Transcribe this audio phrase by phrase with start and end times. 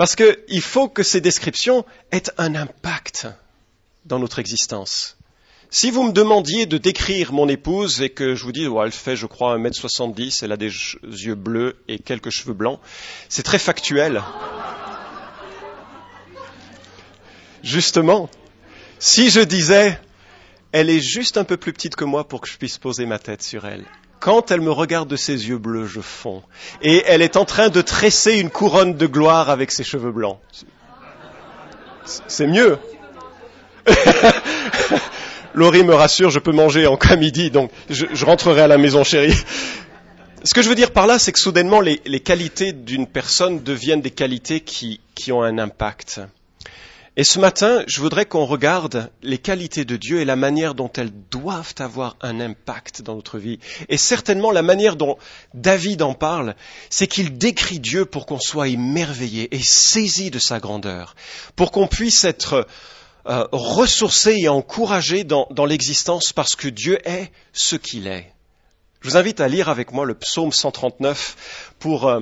[0.00, 3.28] Parce qu'il faut que ces descriptions aient un impact
[4.06, 5.18] dans notre existence.
[5.68, 8.92] Si vous me demandiez de décrire mon épouse et que je vous dis, oh, elle
[8.92, 12.80] fait, je crois, 1m70, elle a des yeux bleus et quelques cheveux blancs,
[13.28, 14.22] c'est très factuel.
[17.62, 18.30] Justement,
[18.98, 20.00] si je disais,
[20.72, 23.18] elle est juste un peu plus petite que moi pour que je puisse poser ma
[23.18, 23.84] tête sur elle.
[24.20, 26.42] Quand elle me regarde de ses yeux bleus, je fonds.
[26.82, 30.38] Et elle est en train de tresser une couronne de gloire avec ses cheveux blancs.
[32.04, 32.78] C'est mieux.
[35.54, 39.04] Laurie me rassure, je peux manger en cas midi, donc je, rentrerai à la maison
[39.04, 39.34] chérie.
[40.44, 44.02] Ce que je veux dire par là, c'est que soudainement, les, qualités d'une personne deviennent
[44.02, 46.20] des qualités qui ont un impact.
[47.20, 50.90] Et ce matin, je voudrais qu'on regarde les qualités de Dieu et la manière dont
[50.96, 53.58] elles doivent avoir un impact dans notre vie.
[53.90, 55.18] Et certainement la manière dont
[55.52, 56.54] David en parle,
[56.88, 61.14] c'est qu'il décrit Dieu pour qu'on soit émerveillé et saisi de sa grandeur,
[61.56, 62.66] pour qu'on puisse être
[63.26, 68.32] euh, ressourcé et encouragé dans, l'existence parce que Dieu est ce qu'il est.
[69.00, 72.08] Je vous invite à lire avec moi le psaume 139 pour...
[72.08, 72.20] Euh,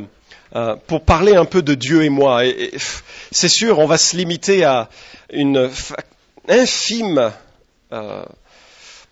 [0.56, 2.42] euh, pour parler un peu de Dieu et moi.
[3.30, 4.88] c'est sûr, on va se limiter à
[5.30, 5.70] une
[6.48, 7.32] infime
[7.92, 8.24] euh,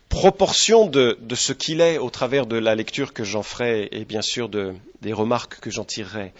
[0.08, 4.22] proportion de, ce qu'il est au travers de la lecture que j'en ferai et bien
[4.22, 6.32] sûr des remarques que j'en tirerai.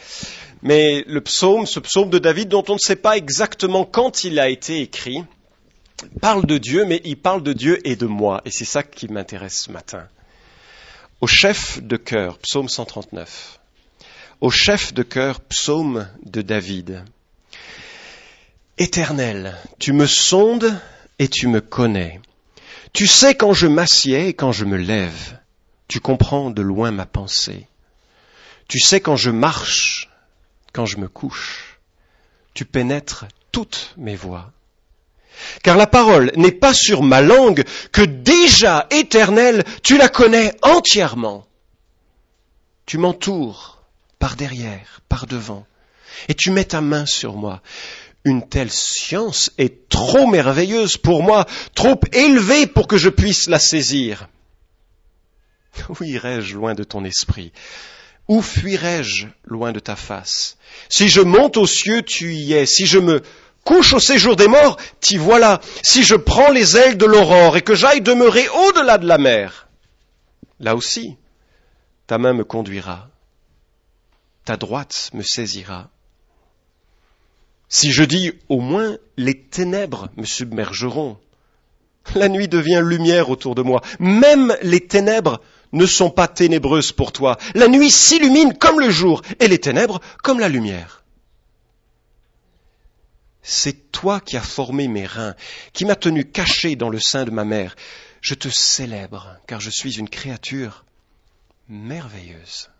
[0.62, 4.38] Mais le psaume, ce psaume de David dont on ne sait pas exactement quand il
[4.38, 5.22] a été écrit,
[6.22, 8.40] parle de Dieu, mais il parle de Dieu et de moi.
[8.46, 10.08] Et c'est ça qui m'intéresse ce matin.
[11.20, 13.60] Au chef de cœur, psaume 139
[14.40, 17.04] au chef de cœur psaume de David.
[18.78, 20.78] Éternel, tu me sondes
[21.18, 22.20] et tu me connais.
[22.92, 25.38] Tu sais quand je m'assieds et quand je me lève.
[25.88, 27.66] Tu comprends de loin ma pensée.
[28.68, 30.10] Tu sais quand je marche,
[30.72, 31.78] quand je me couche.
[32.52, 34.52] Tu pénètres toutes mes voies.
[35.62, 41.46] Car la parole n'est pas sur ma langue que déjà, éternel, tu la connais entièrement.
[42.86, 43.82] Tu m'entoures
[44.18, 45.66] par derrière, par devant,
[46.28, 47.62] et tu mets ta main sur moi.
[48.24, 53.58] Une telle science est trop merveilleuse pour moi, trop élevée pour que je puisse la
[53.58, 54.28] saisir.
[55.88, 57.52] Où irais-je loin de ton esprit?
[58.28, 60.56] Où fuirais-je loin de ta face?
[60.88, 62.66] Si je monte aux cieux, tu y es.
[62.66, 63.22] Si je me
[63.66, 65.60] couche au séjour des morts, t'y voilà.
[65.82, 69.68] Si je prends les ailes de l'aurore et que j'aille demeurer au-delà de la mer,
[70.60, 71.16] là aussi,
[72.06, 73.08] ta main me conduira
[74.46, 75.90] ta droite me saisira.
[77.68, 81.18] Si je dis au moins les ténèbres me submergeront,
[82.14, 83.82] la nuit devient lumière autour de moi.
[83.98, 85.40] Même les ténèbres
[85.72, 87.38] ne sont pas ténébreuses pour toi.
[87.54, 91.02] La nuit s'illumine comme le jour et les ténèbres comme la lumière.
[93.48, 95.36] C'est toi qui as formé mes reins,
[95.72, 97.76] qui m'as tenu caché dans le sein de ma mère.
[98.20, 100.84] Je te célèbre, car je suis une créature
[101.68, 102.70] merveilleuse.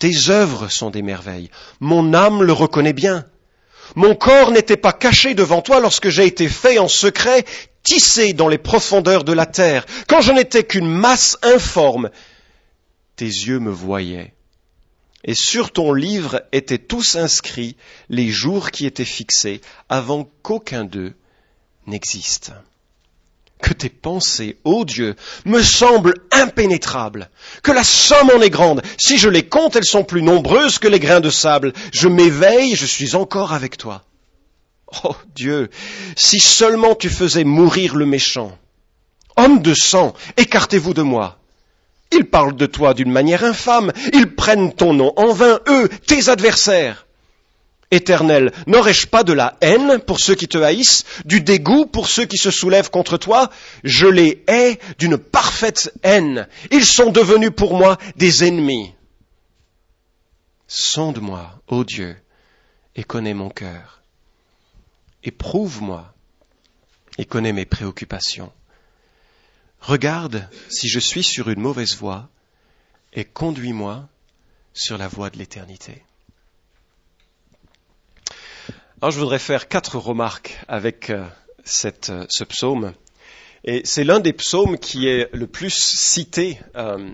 [0.00, 1.48] Tes œuvres sont des merveilles.
[1.78, 3.24] Mon âme le reconnaît bien.
[3.94, 7.44] Mon corps n'était pas caché devant toi lorsque j'ai été fait en secret,
[7.84, 12.10] tissé dans les profondeurs de la terre, quand je n'étais qu'une masse informe.
[13.14, 14.34] Tes yeux me voyaient.
[15.24, 17.76] Et sur ton livre étaient tous inscrits
[18.08, 21.14] les jours qui étaient fixés avant qu'aucun d'eux
[21.86, 22.52] n'existe
[23.62, 25.14] que tes pensées, ô Dieu,
[25.46, 27.30] me semblent impénétrables,
[27.62, 28.82] que la somme en est grande.
[28.98, 31.72] Si je les compte, elles sont plus nombreuses que les grains de sable.
[31.92, 34.04] Je m'éveille, je suis encore avec toi.
[35.04, 35.70] Oh Dieu,
[36.16, 38.58] si seulement tu faisais mourir le méchant.
[39.36, 41.38] Homme de sang, écartez-vous de moi.
[42.12, 46.28] Ils parlent de toi d'une manière infâme, ils prennent ton nom en vain, eux, tes
[46.28, 47.06] adversaires.
[47.90, 52.24] Éternel, n'aurais-je pas de la haine pour ceux qui te haïssent, du dégoût pour ceux
[52.24, 53.50] qui se soulèvent contre toi?
[53.84, 56.48] Je les hais d'une parfaite haine.
[56.70, 58.94] Ils sont devenus pour moi des ennemis.
[60.66, 62.16] Sonde-moi, ô Dieu,
[62.96, 64.00] et connais mon cœur.
[65.22, 66.14] Éprouve-moi
[67.18, 68.50] et connais mes préoccupations.
[69.82, 72.28] Regarde si je suis sur une mauvaise voie
[73.12, 74.08] et conduis-moi
[74.72, 76.04] sur la voie de l'éternité.
[79.00, 81.24] Alors je voudrais faire quatre remarques avec euh,
[81.84, 82.92] euh, ce psaume.
[83.64, 87.10] Et c'est l'un des psaumes qui est le plus cité euh,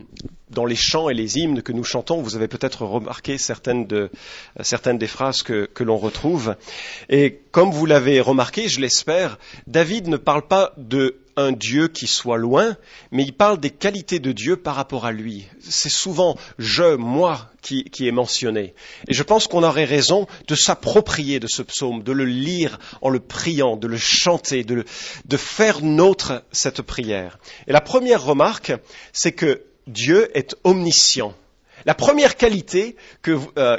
[0.51, 2.21] dans les chants et les hymnes que nous chantons.
[2.21, 6.55] Vous avez peut-être remarqué certaines des phrases que, que l'on retrouve.
[7.09, 12.09] Et comme vous l'avez remarqué, je l'espère, David ne parle pas de un Dieu qui
[12.09, 12.77] soit loin,
[13.13, 15.47] mais il parle des qualités de Dieu par rapport à lui.
[15.61, 18.75] C'est souvent je, moi qui, est mentionné.
[19.07, 23.11] Et je pense qu'on aurait raison de s'approprier de ce psaume, de le lire en
[23.11, 24.85] le priant, de le chanter, de
[25.37, 27.39] faire nôtre cette prière.
[27.67, 28.73] Et la première remarque,
[29.13, 31.35] c'est que Dieu est omniscient.
[31.87, 33.77] La première qualité que, euh,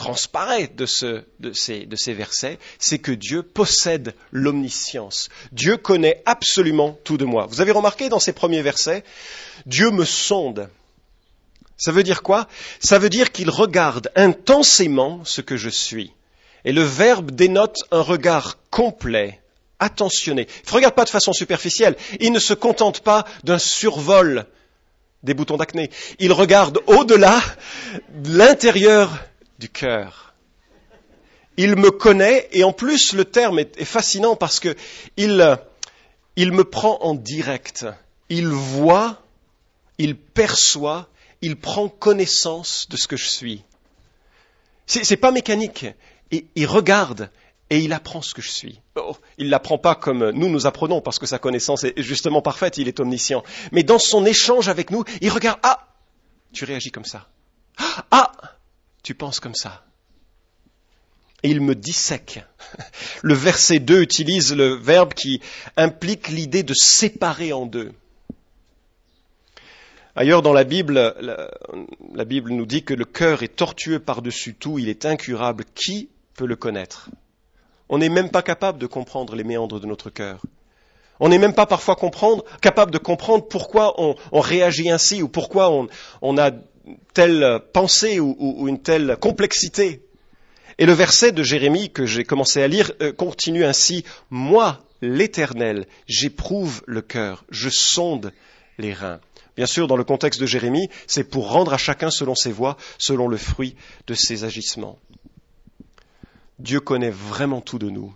[0.00, 5.28] transparaît de, ce, de, ces, versets, c'est que Dieu possède l'omniscience.
[5.52, 7.44] Dieu connaît absolument tout de moi.
[7.44, 9.04] Vous avez remarqué dans ces premiers versets,
[9.66, 10.70] Dieu me sonde.
[11.76, 12.48] Ça veut dire quoi?
[12.80, 16.14] Ça veut dire qu'il regarde intensément ce que je suis.
[16.64, 19.38] Et le verbe dénote un regard complet,
[19.80, 20.48] attentionné.
[20.64, 21.96] Il ne regarde pas de façon superficielle.
[22.20, 24.46] Il ne se contente pas d'un survol
[25.22, 25.90] des boutons d'acné.
[26.18, 27.42] Il regarde au-delà
[28.14, 29.10] de l'intérieur
[29.60, 30.34] du cœur.
[31.56, 34.74] Il me connaît et en plus le terme est, fascinant parce que
[35.16, 35.58] il,
[36.34, 37.86] il me prend en direct.
[38.30, 39.22] Il voit,
[39.98, 41.08] il perçoit,
[41.42, 43.62] il prend connaissance de ce que je suis.
[44.86, 45.86] C'est, c'est pas mécanique.
[46.30, 47.30] Il, il regarde
[47.68, 48.80] et il apprend ce que je suis.
[48.96, 52.78] Oh, il l'apprend pas comme nous nous apprenons parce que sa connaissance est justement parfaite,
[52.78, 53.44] il est omniscient.
[53.72, 55.86] Mais dans son échange avec nous, il regarde, ah,
[56.52, 57.28] tu réagis comme ça.
[58.10, 58.32] Ah,
[59.02, 59.84] tu penses comme ça.
[61.42, 62.44] Et il me dissèque.
[63.22, 65.40] Le verset 2 utilise le verbe qui
[65.76, 67.92] implique l'idée de séparer en deux.
[70.16, 74.78] Ailleurs dans la Bible, la, Bible nous dit que le cœur est tortueux par-dessus tout,
[74.78, 75.64] il est incurable.
[75.74, 77.10] Qui peut le connaître?
[77.88, 80.42] On n'est même pas capable de comprendre les méandres de notre cœur.
[81.20, 81.96] On n'est même pas parfois
[82.60, 85.70] capable de comprendre pourquoi on, réagit ainsi ou pourquoi
[86.22, 86.50] on a
[87.14, 90.02] telle pensée ou, une telle complexité.
[90.78, 95.86] Et le verset de Jérémie que j'ai commencé à lire euh, continue ainsi Moi, l'Éternel,
[96.06, 98.32] j'éprouve le cœur, je sonde
[98.78, 99.20] les reins.
[99.56, 102.76] Bien sûr, dans le contexte de Jérémie, c'est pour rendre à chacun selon ses voies,
[102.98, 104.98] selon le fruit de ses agissements.
[106.58, 108.14] Dieu connaît vraiment tout de nous.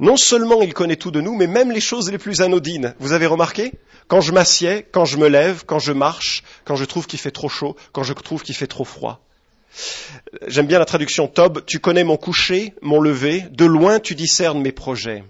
[0.00, 2.94] Non seulement il connaît tout de nous, mais même les choses les plus anodines.
[2.98, 3.72] Vous avez remarqué?
[4.06, 7.30] Quand je m'assieds, quand je me lève, quand je marche, quand je trouve qu'il fait
[7.30, 9.20] trop chaud, quand je trouve qu'il fait trop froid.
[10.46, 14.60] J'aime bien la traduction Tob, tu connais mon coucher, mon lever, de loin tu discernes
[14.60, 15.24] mes projets.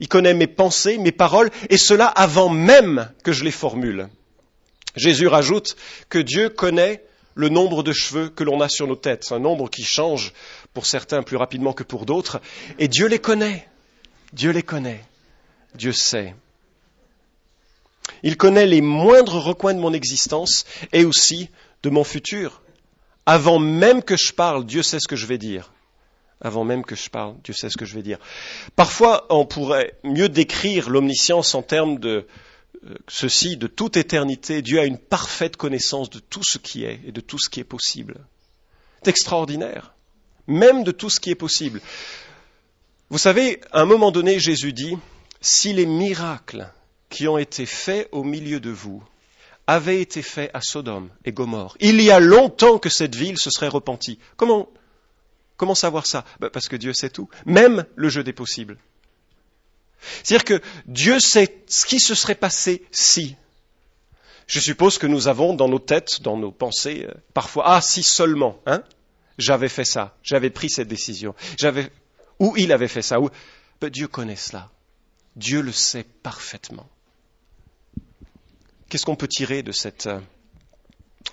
[0.00, 4.08] Il connaît mes pensées, mes paroles, et cela avant même que je les formule.
[4.96, 5.76] Jésus rajoute
[6.08, 9.68] que Dieu connaît le nombre de cheveux que l'on a sur nos têtes, un nombre
[9.68, 10.32] qui change
[10.74, 12.40] pour certains plus rapidement que pour d'autres,
[12.78, 13.68] et Dieu les connaît.
[14.32, 15.04] Dieu les connaît.
[15.74, 16.34] Dieu sait.
[18.22, 21.48] Il connaît les moindres recoins de mon existence et aussi
[21.82, 22.62] de mon futur.
[23.26, 25.72] Avant même que je parle, Dieu sait ce que je vais dire.
[26.40, 28.18] Avant même que je parle, Dieu sait ce que je vais dire.
[28.74, 32.26] Parfois, on pourrait mieux décrire l'omniscience en termes de
[33.08, 34.62] ceci, de toute éternité.
[34.62, 37.60] Dieu a une parfaite connaissance de tout ce qui est et de tout ce qui
[37.60, 38.20] est possible.
[39.02, 39.94] C'est extraordinaire
[40.46, 41.80] même de tout ce qui est possible.
[43.10, 44.96] Vous savez, à un moment donné, Jésus dit,
[45.40, 46.68] si les miracles
[47.08, 49.02] qui ont été faits au milieu de vous
[49.66, 53.50] avaient été faits à Sodome et Gomorre, il y a longtemps que cette ville se
[53.50, 54.18] serait repentie.
[54.36, 54.68] Comment,
[55.56, 56.24] comment savoir ça?
[56.40, 58.78] Ben Parce que Dieu sait tout, même le jeu des possibles.
[60.22, 63.36] C'est-à-dire que Dieu sait ce qui se serait passé si.
[64.46, 68.02] Je suppose que nous avons dans nos têtes, dans nos pensées, euh, parfois, ah, si
[68.02, 68.82] seulement, hein
[69.38, 71.90] j'avais fait ça, j'avais pris cette décision, j'avais,
[72.38, 73.30] ou il avait fait ça, ou,
[73.90, 74.70] Dieu connaît cela.
[75.34, 76.86] Dieu le sait parfaitement.
[78.88, 80.20] Qu'est-ce qu'on peut tirer de cette euh,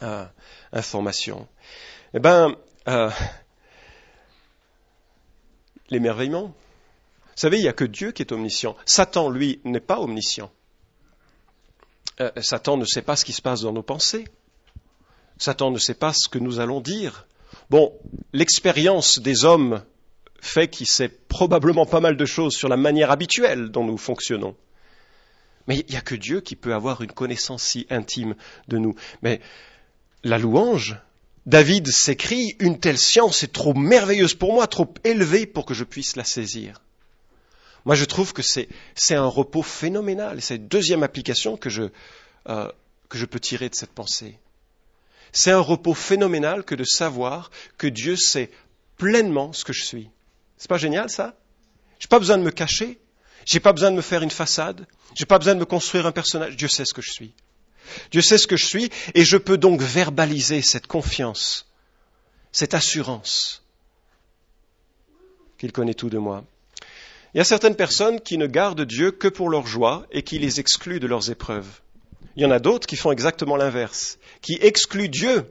[0.01, 0.25] euh,
[0.71, 1.47] information?
[2.13, 2.55] Eh bien,
[5.89, 6.55] l'émerveillement.
[7.39, 8.75] Vous savez, il n'y a que Dieu qui est omniscient.
[8.85, 10.51] Satan, lui, n'est pas omniscient.
[12.41, 14.25] Satan ne sait pas ce qui se passe dans nos pensées.
[15.37, 17.27] Satan ne sait pas ce que nous allons dire.
[17.69, 17.97] Bon,
[18.33, 19.81] l'expérience des hommes
[20.41, 24.57] fait qu'il sait probablement pas mal de choses sur la manière habituelle dont nous fonctionnons.
[25.67, 28.35] Mais il n'y a que Dieu qui peut avoir une connaissance si intime
[28.67, 28.95] de nous.
[29.21, 29.39] Mais
[30.25, 30.97] la louange,
[31.45, 35.85] David s'écrit, une telle science est trop merveilleuse pour moi, trop élevée pour que je
[35.85, 36.81] puisse la saisir.
[37.85, 38.67] Moi, je trouve que c'est,
[39.11, 40.41] un repos phénoménal.
[40.41, 41.83] C'est la deuxième application que je,
[42.47, 42.71] euh,
[43.07, 44.37] que je peux tirer de cette pensée.
[45.31, 48.51] C'est un repos phénoménal que de savoir que Dieu sait
[48.97, 50.09] pleinement ce que je suis.
[50.57, 51.35] C'est pas génial ça?
[51.99, 52.99] J'ai pas besoin de me cacher,
[53.45, 56.11] j'ai pas besoin de me faire une façade, j'ai pas besoin de me construire un
[56.11, 56.55] personnage.
[56.55, 57.33] Dieu sait ce que je suis.
[58.11, 61.67] Dieu sait ce que je suis et je peux donc verbaliser cette confiance,
[62.51, 63.63] cette assurance
[65.57, 66.43] qu'il connaît tout de moi.
[67.33, 70.39] Il y a certaines personnes qui ne gardent Dieu que pour leur joie et qui
[70.39, 71.81] les excluent de leurs épreuves.
[72.35, 75.45] Il y en a d'autres qui font exactement l'inverse, qui excluent Dieu.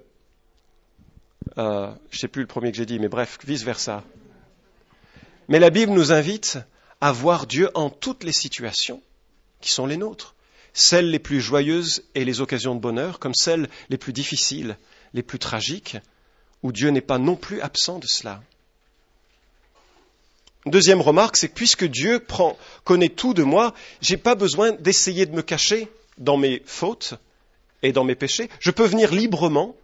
[1.56, 4.02] Euh, je ne sais plus le premier que j'ai dit, mais bref, vice-versa.
[5.48, 6.58] Mais la Bible nous invite
[7.00, 9.00] à voir Dieu en toutes les situations
[9.60, 10.34] qui sont les nôtres,
[10.72, 14.76] celles les plus joyeuses et les occasions de bonheur, comme celles les plus difficiles,
[15.14, 15.96] les plus tragiques,
[16.62, 18.42] où Dieu n'est pas non plus absent de cela.
[20.66, 22.24] Deuxième remarque, c'est que puisque Dieu
[22.84, 25.88] connaît tout de moi, je n'ai pas besoin d'essayer de me cacher
[26.18, 27.14] dans mes fautes
[27.82, 28.48] et dans mes péchés.
[28.60, 29.76] Je peux venir librement,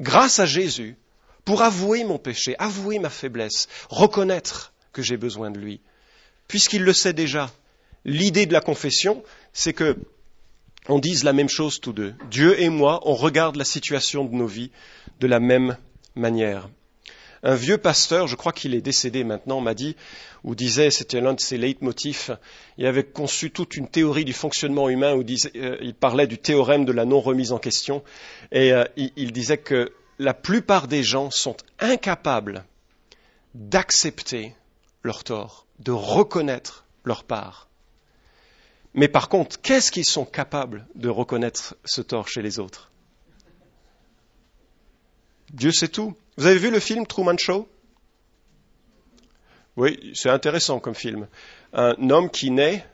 [0.00, 0.96] grâce à Jésus,
[1.44, 5.80] pour avouer mon péché, avouer ma faiblesse, reconnaître que j'ai besoin de lui,
[6.48, 7.50] puisqu'il le sait déjà.
[8.04, 9.22] L'idée de la confession,
[9.52, 9.96] c'est que
[10.88, 12.14] on dise la même chose tous deux.
[12.30, 14.70] Dieu et moi, on regarde la situation de nos vies
[15.20, 15.78] de la même
[16.14, 16.68] manière.
[17.46, 19.96] Un vieux pasteur, je crois qu'il est décédé maintenant, m'a dit,
[20.44, 22.30] ou disait, c'était l'un de ses leitmotifs,
[22.78, 26.86] il avait conçu toute une théorie du fonctionnement humain où euh, il parlait du théorème
[26.86, 28.02] de la non-remise en question,
[28.50, 32.64] et euh, il disait que la plupart des gens sont incapables
[33.54, 34.54] d'accepter
[35.02, 37.68] leur tort, de reconnaître leur part.
[38.94, 42.90] Mais par contre, qu'est-ce qu'ils sont capables de reconnaître ce tort chez les autres?
[45.54, 46.14] Dieu sait tout.
[46.36, 47.68] Vous avez vu le film Truman Show?
[49.76, 51.28] Oui, c'est intéressant comme film.
[51.72, 52.84] Un homme qui naît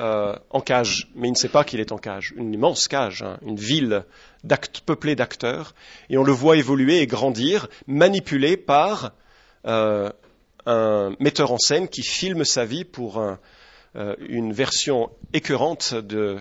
[0.00, 2.34] euh, en cage, mais il ne sait pas qu'il est en cage.
[2.36, 4.04] Une immense cage, hein, une ville
[4.84, 5.76] peuplée d'acteurs,
[6.10, 9.12] et on le voit évoluer et grandir, manipulé par
[9.66, 10.10] euh,
[10.66, 16.38] un metteur en scène qui filme sa vie pour euh, une version écœurante de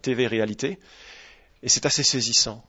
[0.00, 0.78] TV réalité.
[1.64, 2.64] Et c'est assez saisissant.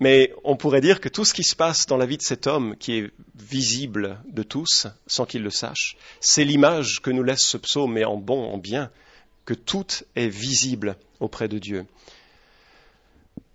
[0.00, 2.46] Mais on pourrait dire que tout ce qui se passe dans la vie de cet
[2.46, 7.44] homme, qui est visible de tous, sans qu'il le sache, c'est l'image que nous laisse
[7.44, 8.90] ce psaume, mais en bon, en bien,
[9.44, 11.86] que tout est visible auprès de Dieu.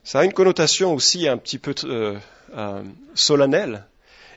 [0.03, 2.17] Ça a une connotation aussi un petit peu euh,
[2.55, 3.85] euh, solennelle.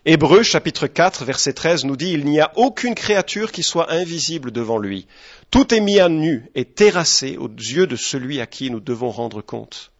[0.04, 4.50] Hébreu chapitre 4 verset 13 nous dit Il n'y a aucune créature qui soit invisible
[4.50, 5.06] devant lui.
[5.50, 9.10] Tout est mis à nu et terrassé aux yeux de celui à qui nous devons
[9.10, 9.92] rendre compte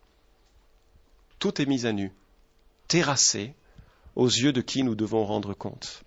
[1.40, 2.12] tout est mis à nu,
[2.86, 3.54] terrassé
[4.14, 6.04] aux yeux de qui nous devons rendre compte.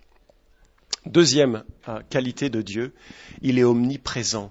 [1.04, 2.94] Deuxième euh, qualité de Dieu,
[3.42, 4.48] il est omniprésent.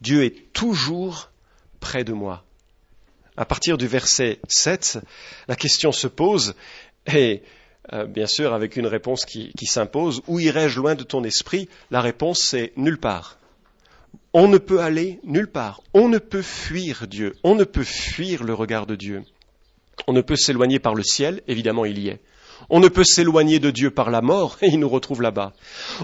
[0.00, 1.30] Dieu est toujours
[1.80, 2.44] près de moi.
[3.36, 5.00] À partir du verset 7,
[5.48, 6.54] la question se pose,
[7.12, 7.42] et
[7.92, 11.68] euh, bien sûr avec une réponse qui, qui s'impose, où irai-je loin de ton esprit?
[11.90, 13.38] La réponse c'est nulle part.
[14.32, 15.82] On ne peut aller nulle part.
[15.92, 17.34] On ne peut fuir Dieu.
[17.42, 19.24] On ne peut fuir le regard de Dieu.
[20.06, 22.20] On ne peut s'éloigner par le ciel, évidemment il y est.
[22.70, 25.52] On ne peut s'éloigner de Dieu par la mort, et il nous retrouve là-bas.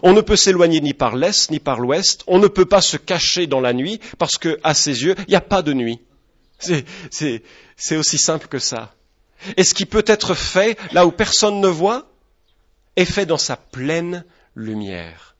[0.02, 2.22] On ne peut s'éloigner ni par l'est, ni par l'ouest.
[2.26, 5.30] On ne peut pas se cacher dans la nuit, parce que, à ses yeux, il
[5.30, 6.00] n'y a pas de nuit.
[6.58, 8.94] C'est aussi simple que ça.
[9.56, 12.10] Et ce qui peut être fait là où personne ne voit,
[12.96, 15.34] est fait dans sa pleine lumière.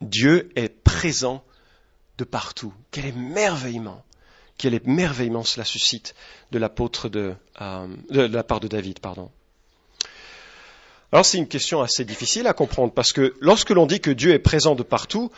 [0.00, 1.44] Dieu est présent
[2.18, 2.72] de partout.
[2.90, 4.02] Quel émerveillement
[4.58, 6.14] quel émerveillement cela suscite
[6.52, 9.30] de l'apôtre de, euh, de, la part de David, pardon.
[11.12, 14.32] Alors c'est une question assez difficile à comprendre parce que lorsque l'on dit que Dieu
[14.32, 15.30] est présent de partout,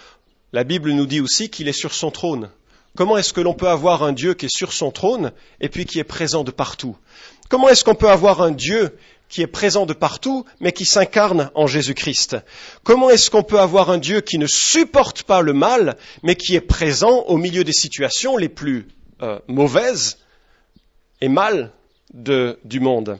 [0.53, 2.51] la Bible nous dit aussi qu'il est sur son trône.
[2.97, 5.85] Comment est-ce que l'on peut avoir un Dieu qui est sur son trône et puis
[5.85, 6.97] qui est présent de partout?
[7.51, 8.97] Comment est-ce qu'on peut avoir un Dieu
[9.29, 12.39] qui est présent de partout, mais qui s'incarne en Jésus-Christ?
[12.83, 16.55] Comment est-ce qu'on peut avoir un Dieu qui ne supporte pas le mal, mais qui
[16.55, 18.87] est présent au milieu des situations les plus
[19.23, 20.19] euh, mauvaise
[21.21, 21.73] et mal
[22.13, 23.19] du monde.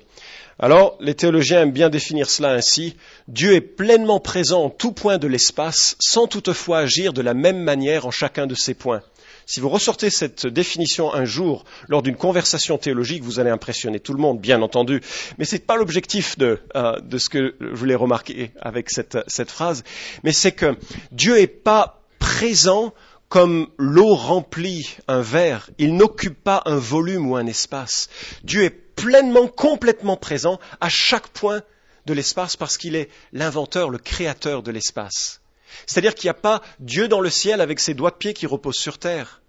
[0.59, 2.97] Alors, les théologiens aiment bien définir cela ainsi.
[3.29, 7.59] Dieu est pleinement présent en tout point de l'espace, sans toutefois agir de la même
[7.59, 9.03] manière en chacun de ces points.
[9.45, 14.15] Si vous ressortez cette définition un jour lors d'une conversation théologique, vous allez impressionner tout
[14.15, 15.03] le monde, bien entendu.
[15.39, 19.51] Mais ce n'est pas l'objectif de, euh, de, ce que je voulais remarquer avec cette
[19.51, 19.85] phrase,
[20.25, 20.77] mais c'est que
[21.13, 22.93] Dieu n'est pas présent
[23.29, 28.09] comme l'eau remplit un verre, il n'occupe pas un volume ou un espace.
[28.45, 31.63] Dieu est pleinement, complètement présent à chaque point
[32.07, 35.41] de l'espace parce qu'il est l'inventeur, le créateur de l'espace.
[35.87, 38.47] C'est-à-dire qu'il n'y a pas Dieu dans le ciel avec ses doigts de pied qui
[38.47, 39.43] reposent sur terre.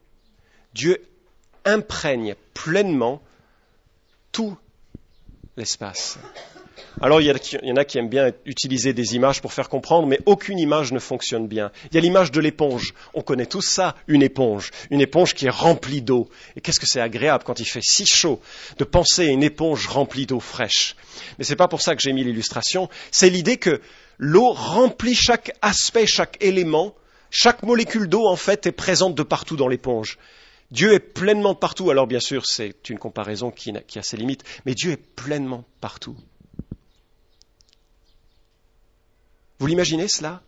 [0.73, 1.01] Dieu
[1.63, 3.21] imprègne pleinement
[4.31, 4.57] tout
[5.55, 6.17] l'espace.
[7.01, 10.19] Alors il y, en a qui aiment bien utiliser des images pour faire comprendre, mais
[10.25, 11.71] aucune image ne fonctionne bien.
[11.91, 12.93] Il y a l'image de l'éponge.
[13.13, 14.71] On connaît tous ça, une éponge.
[14.89, 16.29] Une éponge qui est remplie d'eau.
[16.55, 18.41] Et qu'est-ce que c'est agréable quand il fait si chaud
[18.77, 20.95] de penser à une éponge remplie d'eau fraîche.
[21.37, 22.89] Mais ce n'est pas pour ça que j'ai mis l'illustration.
[23.11, 23.81] C'est l'idée que
[24.17, 26.95] L'eau remplit chaque aspect, chaque élément.
[27.29, 30.17] Chaque molécule d'eau, en fait, est présente de partout dans l'éponge.
[30.71, 31.91] Dieu est pleinement partout.
[31.91, 35.65] Alors, bien sûr, c'est une comparaison qui, qui a ses limites, mais Dieu est pleinement
[35.81, 36.15] partout.
[39.59, 40.43] Vous l'imaginez cela?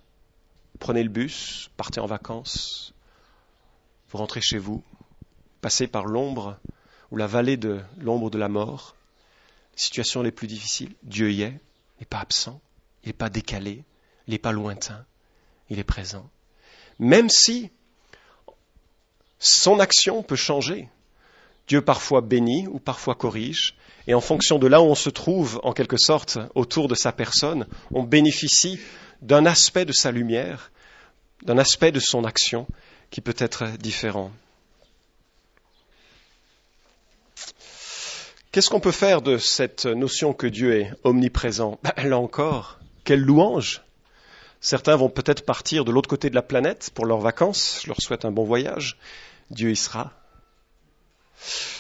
[0.79, 2.93] Prenez le bus, partez en vacances,
[4.09, 4.83] vous rentrez chez vous,
[5.61, 6.59] passez par l'ombre
[7.11, 8.95] ou la vallée de l'ombre de la mort,
[9.73, 11.59] les situations les plus difficiles, Dieu y est,
[11.97, 12.61] il n'est pas absent,
[13.03, 13.83] il n'est pas décalé,
[14.27, 15.03] il n'est pas lointain,
[15.69, 16.29] il est présent.
[16.99, 17.71] Même si
[19.39, 20.87] son action peut changer,
[21.69, 23.75] Dieu parfois bénit ou parfois corrige,
[24.07, 27.11] et en fonction de là où on se trouve, en quelque sorte, autour de sa
[27.11, 28.79] personne, on bénéficie
[29.21, 30.71] d'un aspect de sa lumière,
[31.43, 32.65] d'un aspect de son action
[33.11, 34.31] qui peut être différent.
[38.51, 41.79] Qu'est-ce qu'on peut faire de cette notion que Dieu est omniprésent?
[41.83, 43.83] Ben, Là encore, quelle louange
[44.59, 47.81] Certains vont peut-être partir de l'autre côté de la planète pour leurs vacances.
[47.83, 48.97] Je leur souhaite un bon voyage.
[49.51, 50.18] Dieu y sera.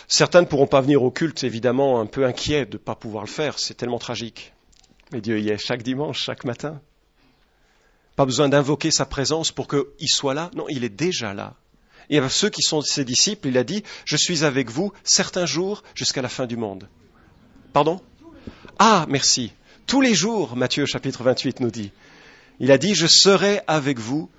[0.07, 3.23] Certains ne pourront pas venir au culte, évidemment, un peu inquiets de ne pas pouvoir
[3.23, 3.59] le faire.
[3.59, 4.53] C'est tellement tragique.
[5.11, 6.81] Mais Dieu y est chaque dimanche, chaque matin.
[8.15, 10.51] Pas besoin d'invoquer sa présence pour qu'il soit là.
[10.55, 11.55] Non, il est déjà là.
[12.09, 15.45] Et à ceux qui sont ses disciples, il a dit, je suis avec vous certains
[15.45, 16.87] jours jusqu'à la fin du monde.
[17.71, 18.01] Pardon?
[18.79, 19.53] Ah, merci.
[19.85, 21.91] Tous les jours, Matthieu chapitre 28 nous dit.
[22.59, 24.29] Il a dit, je serai avec vous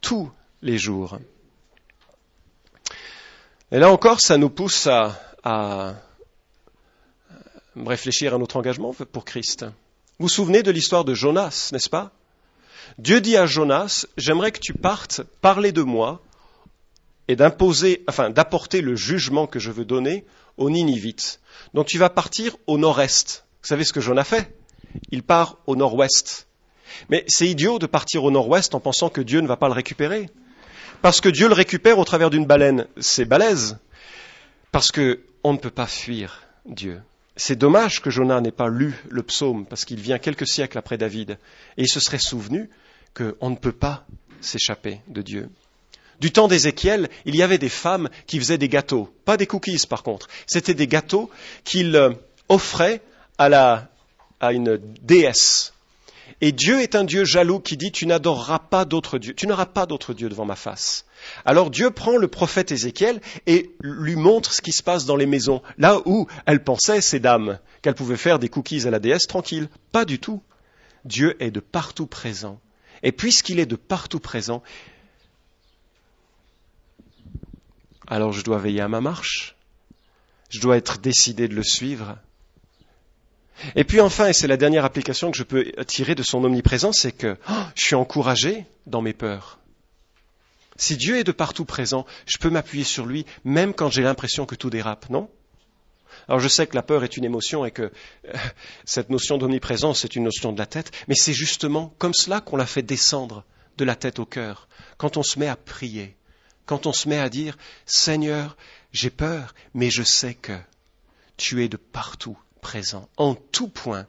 [0.00, 0.30] tous
[0.62, 1.18] les jours.
[3.70, 5.94] Et là encore, ça nous pousse à,
[7.76, 9.64] réfléchir à notre engagement pour Christ.
[10.18, 12.10] Vous vous souvenez de l'histoire de Jonas, n'est-ce pas?
[12.96, 16.22] Dieu dit à Jonas, j'aimerais que tu partes parler de moi
[17.28, 20.24] et d'imposer, enfin, d'apporter le jugement que je veux donner
[20.56, 21.40] aux Ninivites.
[21.74, 23.44] Donc tu vas partir au nord-est.
[23.62, 24.56] Vous savez ce que Jonas fait?
[25.10, 26.48] Il part au nord-ouest.
[27.10, 29.74] Mais c'est idiot de partir au nord-ouest en pensant que Dieu ne va pas le
[29.74, 30.30] récupérer.
[31.02, 32.86] Parce que Dieu le récupère au travers d'une baleine.
[32.98, 33.78] C'est balèze.
[34.72, 37.00] Parce que on ne peut pas fuir Dieu.
[37.36, 40.98] C'est dommage que Jonas n'ait pas lu le psaume, parce qu'il vient quelques siècles après
[40.98, 41.38] David,
[41.76, 42.68] et il se serait souvenu
[43.14, 44.04] qu'on ne peut pas
[44.40, 45.48] s'échapper de Dieu.
[46.20, 49.86] Du temps d'Ézéchiel, il y avait des femmes qui faisaient des gâteaux, pas des cookies
[49.88, 51.30] par contre, c'était des gâteaux
[51.62, 52.10] qu'ils euh,
[52.48, 53.02] offraient
[53.38, 53.88] à,
[54.42, 55.74] une déesse.
[56.40, 59.66] Et Dieu est un Dieu jaloux qui dit, tu n'adoreras pas d'autre Dieu, tu n'auras
[59.66, 61.04] pas d'autre Dieu devant ma face.
[61.44, 65.26] Alors Dieu prend le prophète Ézéchiel et lui montre ce qui se passe dans les
[65.26, 69.26] maisons, là où elles pensaient, ces dames, qu'elles pouvaient faire des cookies à la déesse
[69.26, 69.68] tranquille.
[69.92, 70.42] Pas du tout.
[71.04, 72.60] Dieu est de partout présent.
[73.02, 74.62] Et puisqu'il est de partout présent,
[78.06, 79.56] alors je dois veiller à ma marche,
[80.50, 82.18] je dois être décidé de le suivre.
[83.76, 86.98] Et puis enfin, et c'est la dernière application que je peux tirer de son omniprésence,
[87.00, 89.58] c'est que oh, je suis encouragé dans mes peurs.
[90.76, 94.46] Si Dieu est de partout présent, je peux m'appuyer sur lui, même quand j'ai l'impression
[94.46, 95.28] que tout dérape, non?
[96.28, 98.38] Alors je sais que la peur est une émotion et que euh,
[98.84, 102.56] cette notion d'omniprésence est une notion de la tête, mais c'est justement comme cela qu'on
[102.56, 103.44] la fait descendre
[103.76, 104.68] de la tête au cœur,
[104.98, 106.16] quand on se met à prier,
[106.66, 108.56] quand on se met à dire Seigneur,
[108.92, 110.56] j'ai peur, mais je sais que
[111.36, 114.06] tu es de partout présent, en tout point,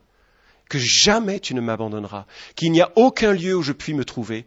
[0.70, 4.46] que jamais tu ne m'abandonneras, qu'il n'y a aucun lieu où je puis me trouver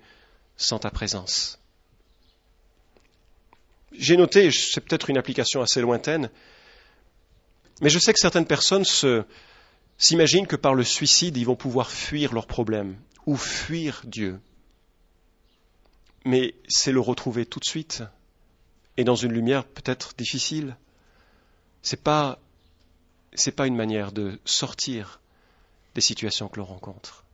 [0.57, 1.59] sans ta présence.
[3.93, 6.31] J'ai noté, c'est peut-être une application assez lointaine,
[7.81, 8.85] mais je sais que certaines personnes
[9.99, 14.41] s'imaginent que par le suicide, ils vont pouvoir fuir leurs problèmes ou fuir Dieu.
[16.25, 18.05] Mais c'est le retrouver tout de suite
[18.97, 20.77] et dans une lumière peut-être difficile.
[21.83, 22.39] C'est pas,
[23.35, 25.21] c'est pas une manière de sortir
[25.95, 27.25] des situations que l'on rencontre.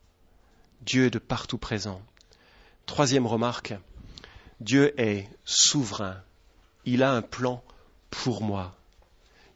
[0.83, 2.01] Dieu est de partout présent.
[2.87, 3.75] Troisième remarque,
[4.61, 6.23] Dieu est souverain
[6.89, 7.63] il a un plan
[8.09, 8.75] pour moi.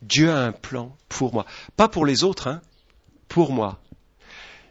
[0.02, 1.46] Dieu a un plan pour moi.
[1.76, 2.60] Pas pour les autres, hein,
[3.28, 3.80] pour moi.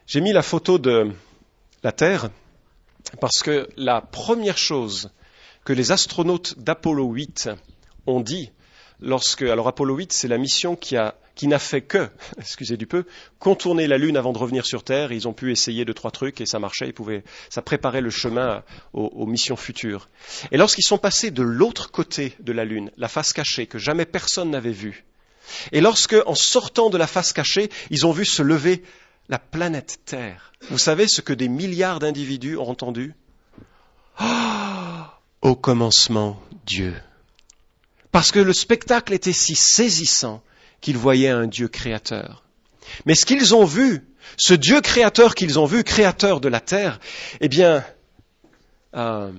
[0.05, 1.11] J'ai mis la photo de
[1.83, 2.29] la Terre
[3.19, 5.09] parce que la première chose
[5.63, 7.49] que les astronautes d'Apollo 8
[8.05, 8.51] ont dit
[8.99, 12.87] lorsque, alors Apollo 8, c'est la mission qui a qui n'a fait que, excusez du
[12.87, 13.05] peu,
[13.39, 15.11] contourner la Lune avant de revenir sur Terre.
[15.11, 16.87] Ils ont pu essayer deux, trois trucs et ça marchait.
[16.87, 18.63] Ils pouvaient, ça préparait le chemin
[18.93, 20.09] aux, missions futures.
[20.51, 24.05] Et lorsqu'ils sont passés de l'autre côté de la Lune, la face cachée que jamais
[24.05, 25.05] personne n'avait vue,
[25.71, 28.83] et lorsque, en sortant de la face cachée, ils ont vu se lever
[29.29, 33.13] la planète Terre, vous savez ce que des milliards d'individus ont entendu?
[35.41, 36.95] Au commencement, Dieu.
[38.11, 40.43] Parce que le spectacle était si saisissant
[40.81, 42.43] qu'ils voyaient un Dieu créateur.
[43.05, 44.03] Mais ce qu'ils ont vu,
[44.37, 46.99] ce Dieu créateur qu'ils ont vu, créateur de la terre,
[47.39, 47.85] eh bien,
[48.95, 49.31] euh,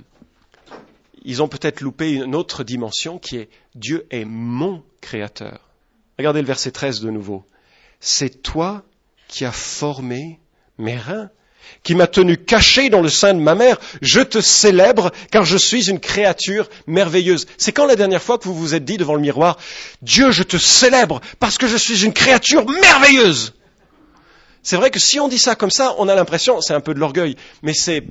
[1.25, 5.69] ils ont peut-être loupé une autre dimension qui est Dieu est mon créateur.
[6.19, 7.45] Regardez le verset 13 de nouveau.
[8.01, 8.85] C'est toi
[9.29, 10.41] qui as formé
[10.79, 11.31] mes reins,
[11.83, 13.79] qui m'as tenu caché dans le sein de ma mère.
[14.01, 17.47] Je te célèbre car je suis une créature merveilleuse.
[17.59, 19.59] C'est quand la dernière fois que vous vous êtes dit devant le miroir,
[20.03, 23.55] Dieu, je te célèbre parce que je suis une créature merveilleuse.
[24.63, 26.95] C'est vrai que si on dit ça comme ça, on a l'impression, c'est un peu
[26.95, 28.05] de l'orgueil, mais c'est,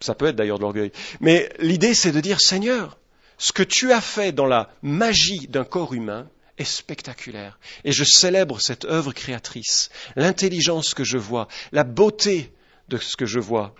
[0.00, 2.98] ça peut être d'ailleurs de l'orgueil, mais l'idée c'est de dire, Seigneur,
[3.38, 6.28] ce que tu as fait dans la magie d'un corps humain
[6.58, 7.58] est spectaculaire.
[7.84, 12.52] Et je célèbre cette œuvre créatrice, l'intelligence que je vois, la beauté
[12.88, 13.74] de ce que je vois.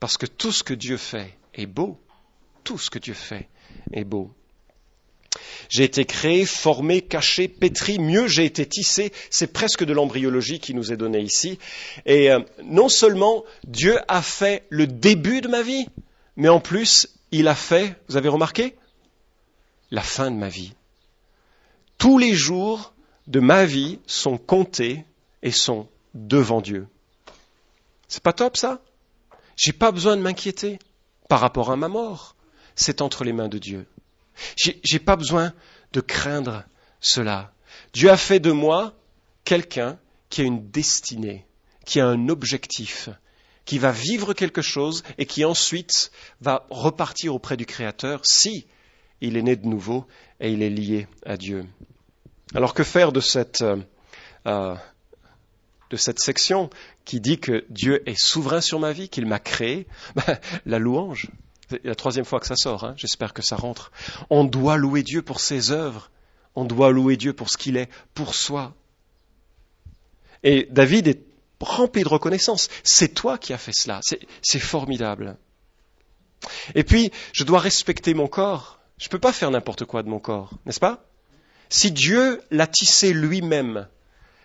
[0.00, 1.98] Parce que tout ce que Dieu fait est beau.
[2.64, 3.48] Tout ce que Dieu fait
[3.92, 4.32] est beau.
[5.68, 9.12] J'ai été créé, formé, caché, pétri, mieux j'ai été tissé.
[9.30, 11.58] C'est presque de l'embryologie qui nous est donnée ici.
[12.06, 15.88] Et euh, non seulement Dieu a fait le début de ma vie,
[16.36, 18.76] mais en plus, il a fait, vous avez remarqué,
[19.90, 20.72] la fin de ma vie.
[21.98, 22.94] Tous les jours
[23.26, 25.04] de ma vie sont comptés
[25.42, 26.86] et sont devant Dieu.
[28.08, 28.82] C'est pas top ça?
[29.56, 30.78] J'ai pas besoin de m'inquiéter
[31.28, 32.36] par rapport à ma mort.
[32.74, 33.86] C'est entre les mains de Dieu.
[34.56, 35.52] J'ai pas besoin
[35.92, 36.64] de craindre
[37.00, 37.52] cela.
[37.92, 38.94] Dieu a fait de moi
[39.44, 39.98] quelqu'un
[40.30, 41.46] qui a une destinée,
[41.84, 43.08] qui a un objectif,
[43.64, 48.66] qui va vivre quelque chose et qui ensuite va repartir auprès du Créateur si
[49.20, 50.06] il est né de nouveau
[50.40, 51.66] et il est lié à Dieu.
[52.54, 53.76] Alors que faire de cette, euh,
[54.46, 54.74] euh,
[55.90, 56.70] de cette section?
[57.08, 61.30] Qui dit que Dieu est souverain sur ma vie, qu'il m'a créé ben, La louange.
[61.70, 62.92] C'est la troisième fois que ça sort, hein.
[62.98, 63.92] j'espère que ça rentre.
[64.28, 66.10] On doit louer Dieu pour ses œuvres,
[66.54, 68.74] on doit louer Dieu pour ce qu'il est, pour soi.
[70.42, 71.22] Et David est
[71.60, 72.68] rempli de reconnaissance.
[72.84, 74.00] C'est toi qui as fait cela,
[74.42, 75.38] c'est formidable.
[76.74, 78.80] Et puis, je dois respecter mon corps.
[78.98, 81.06] Je ne peux pas faire n'importe quoi de mon corps, n'est-ce pas?
[81.70, 83.88] Si Dieu l'a tissé lui-même,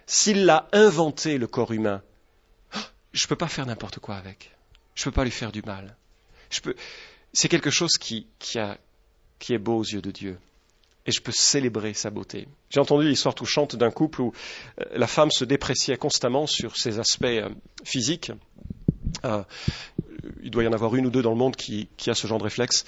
[0.06, 2.02] s'il l'a inventé, le corps humain,
[3.14, 4.52] je ne peux pas faire n'importe quoi avec.
[4.96, 5.96] Je ne peux pas lui faire du mal.
[6.50, 6.76] Je peux,
[7.32, 8.28] c'est quelque chose qui,
[9.50, 10.38] est beau aux yeux de Dieu.
[11.06, 12.48] Et je peux célébrer sa beauté.
[12.70, 14.34] J'ai entendu l'histoire touchante d'un couple où
[14.80, 17.50] euh, la femme se dépréciait constamment sur ses aspects euh,
[17.84, 18.32] physiques.
[19.26, 19.44] Euh,
[20.42, 22.26] il doit y en avoir une ou deux dans le monde qui, qui a ce
[22.26, 22.86] genre de réflexe.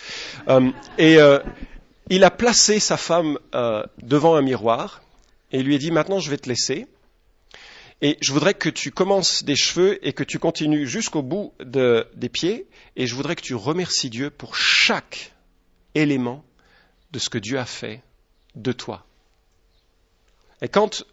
[0.98, 1.18] et
[2.10, 3.38] il a placé sa femme
[4.02, 5.02] devant un miroir
[5.52, 6.88] et lui a dit maintenant je vais te laisser
[8.06, 12.30] et je voudrais que tu commences des cheveux et que tu continues jusqu'au bout des
[12.32, 12.68] pieds.
[12.96, 15.34] Et je voudrais que tu remercies Dieu pour chaque
[15.96, 16.46] élément
[17.10, 18.04] de ce que Dieu a fait
[18.54, 19.08] de toi.
[20.62, 21.04] Et quand,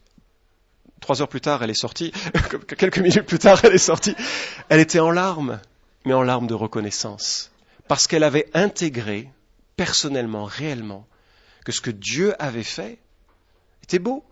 [1.01, 2.13] trois heures plus tard, elle est sortie,
[2.77, 4.15] quelques minutes plus tard, elle est sortie,
[4.69, 5.63] elle était en larmes,
[6.05, 7.53] mais en larmes de reconnaissance.
[7.89, 9.31] Parce qu'elle avait intégré,
[9.79, 11.07] personnellement, réellement,
[11.65, 12.99] que ce que Dieu avait fait
[13.83, 14.27] était beau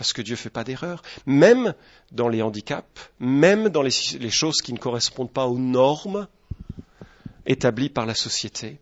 [0.00, 1.74] parce que Dieu ne fait pas d'erreur, même
[2.10, 3.90] dans les handicaps, même dans les,
[4.30, 6.26] choses qui ne correspondent pas aux normes
[7.44, 8.80] établies par la société.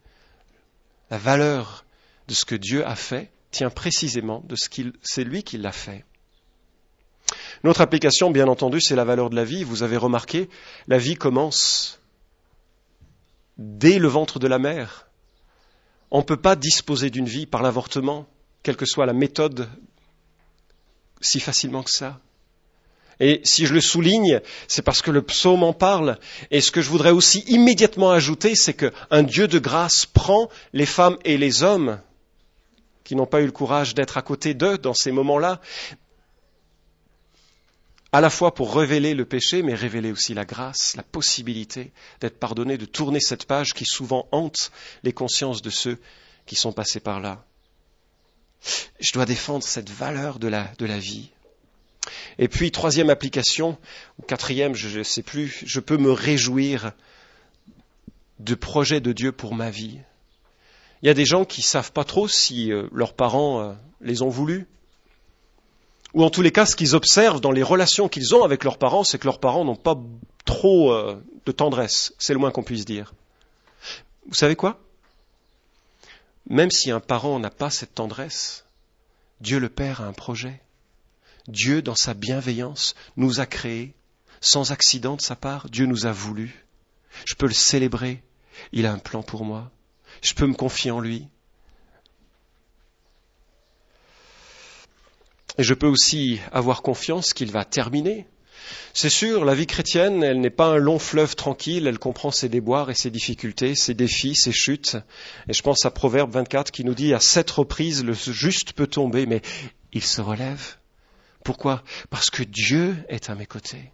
[1.10, 1.84] La valeur
[2.28, 5.72] de ce que Dieu a fait tient précisément de ce qu'il, c'est lui qui l'a
[5.72, 6.04] fait.
[7.64, 9.64] Une autre application, bien entendu, c'est la valeur de la vie.
[9.64, 10.48] Vous avez remarqué,
[10.86, 12.00] la vie commence
[13.56, 15.08] dès le ventre de la mère.
[16.12, 18.28] On ne peut pas disposer d'une vie par l'avortement,
[18.62, 19.68] quelle que soit la méthode
[21.20, 22.20] si facilement que ça.
[23.20, 26.18] Et si je le souligne, c'est parce que le psaume en parle.
[26.50, 30.86] Et ce que je voudrais aussi immédiatement ajouter, c'est qu'un Dieu de grâce prend les
[30.86, 32.00] femmes et les hommes
[33.02, 35.60] qui n'ont pas eu le courage d'être à côté d'eux dans ces moments-là,
[38.12, 42.38] à la fois pour révéler le péché, mais révéler aussi la grâce, la possibilité d'être
[42.38, 44.70] pardonné, de tourner cette page qui souvent hante
[45.02, 45.98] les consciences de ceux
[46.46, 47.44] qui sont passés par là.
[49.00, 51.30] Je dois défendre cette valeur de la, de la vie.
[52.38, 53.78] Et puis, troisième application,
[54.18, 56.92] ou quatrième, je ne sais plus, je peux me réjouir
[58.38, 59.98] de projets de Dieu pour ma vie.
[61.02, 63.72] Il y a des gens qui ne savent pas trop si euh, leurs parents euh,
[64.00, 64.66] les ont voulus.
[66.14, 68.78] Ou en tous les cas, ce qu'ils observent dans les relations qu'ils ont avec leurs
[68.78, 69.96] parents, c'est que leurs parents n'ont pas
[70.44, 72.14] trop euh, de tendresse.
[72.18, 73.12] C'est le moins qu'on puisse dire.
[74.26, 74.80] Vous savez quoi?
[76.48, 78.64] Même si un parent n'a pas cette tendresse,
[79.40, 80.60] Dieu le Père a un projet.
[81.46, 83.94] Dieu, dans sa bienveillance, nous a créés
[84.40, 85.68] sans accident de sa part.
[85.68, 86.66] Dieu nous a voulu.
[87.26, 88.22] Je peux le célébrer.
[88.72, 89.70] Il a un plan pour moi.
[90.22, 91.28] Je peux me confier en lui.
[95.58, 98.26] Et je peux aussi avoir confiance qu'il va terminer.
[98.94, 102.48] C'est sûr, la vie chrétienne, elle n'est pas un long fleuve tranquille, elle comprend ses
[102.48, 104.96] déboires et ses difficultés, ses défis, ses chutes.
[105.48, 108.86] Et je pense à Proverbe 24 qui nous dit à sept reprises le juste peut
[108.86, 109.42] tomber, mais
[109.92, 110.76] il se relève.
[111.44, 111.82] Pourquoi?
[112.10, 113.92] Parce que Dieu est à mes côtés.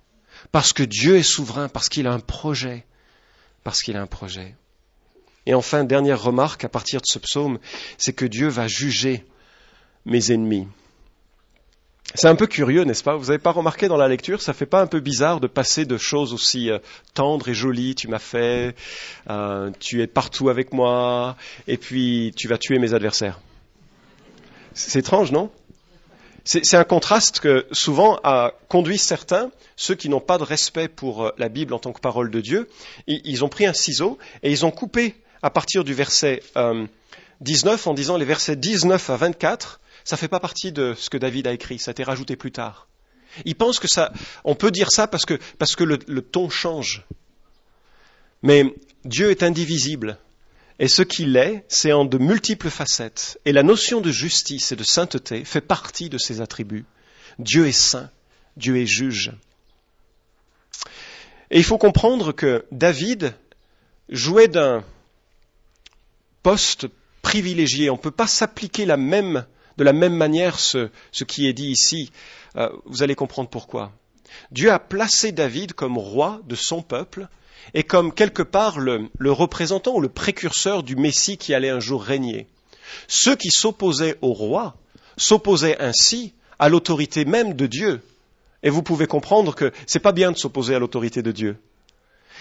[0.53, 2.85] Parce que Dieu est souverain, parce qu'il a un projet.
[3.62, 4.57] Parce qu'il a un projet.
[5.46, 7.59] Et enfin, dernière remarque à partir de ce psaume,
[7.98, 9.24] c'est que Dieu va juger
[10.07, 10.66] mes ennemis.
[12.12, 13.17] C'est un peu curieux, n'est-ce pas?
[13.17, 15.85] Vous n'avez pas remarqué dans la lecture, ça fait pas un peu bizarre de passer
[15.85, 16.79] de choses aussi euh,
[17.14, 18.77] tendres et jolies, tu m'as fait,
[19.31, 21.37] euh, tu es partout avec moi,
[21.67, 23.40] et puis tu vas tuer mes adversaires.
[24.75, 25.51] C'est étrange, non?
[26.45, 31.25] C'est un contraste que souvent a conduit certains, ceux qui n'ont pas de respect pour
[31.25, 32.69] euh, la Bible en tant que parole de Dieu,
[33.07, 36.43] ils ont pris un ciseau et ils ont coupé à partir du verset
[37.40, 41.17] 19 en disant les versets 19 à 24 ça fait pas partie de ce que
[41.17, 42.88] David a écrit, ça a été rajouté plus tard.
[43.45, 44.12] Il pense que ça,
[44.45, 47.05] on peut dire ça parce que, parce que le, le ton change.
[48.43, 50.19] Mais Dieu est indivisible.
[50.79, 53.38] Et ce qu'il est, c'est en de multiples facettes.
[53.45, 56.85] Et la notion de justice et de sainteté fait partie de ses attributs.
[57.38, 58.11] Dieu est saint,
[58.57, 59.33] Dieu est juge.
[61.51, 63.35] Et il faut comprendre que David
[64.09, 64.85] jouait d'un
[66.43, 66.88] poste
[67.23, 67.90] privilégié.
[67.90, 70.89] On ne peut pas s'appliquer la même de la même manière ce,
[71.27, 72.11] qui est dit ici.
[72.57, 73.93] Euh, vous allez comprendre pourquoi.
[74.51, 77.29] Dieu a placé David comme roi de son peuple
[77.73, 82.03] et comme quelque part le, représentant ou le précurseur du Messie qui allait un jour
[82.03, 82.47] régner.
[83.09, 84.77] Ceux qui s'opposaient au roi
[85.17, 88.01] s'opposaient ainsi à l'autorité même de Dieu.
[88.63, 91.57] Et vous pouvez comprendre que c'est pas bien de s'opposer à l'autorité de Dieu.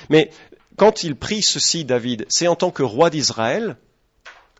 [0.09, 0.29] Mais
[0.77, 3.77] quand il prie ceci, David, c'est en tant que roi d'Israël,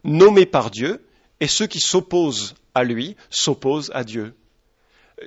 [0.03, 1.01] nommé par Dieu,
[1.43, 4.33] et ceux qui s'opposent à lui s'opposent à Dieu.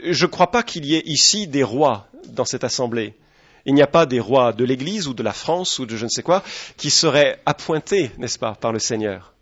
[0.02, 3.14] Je ne crois pas qu'il y ait ici des rois dans cette assemblée.
[3.66, 6.06] Il n'y a pas des rois de l'Église ou de la France ou de je
[6.06, 6.42] ne sais quoi
[6.78, 9.34] qui seraient appointés, n'est-ce pas, par le Seigneur.